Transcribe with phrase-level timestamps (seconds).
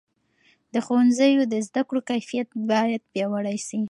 [0.73, 3.81] د ښوونځیو د زده کړو کیفیت باید پیاوړی سي.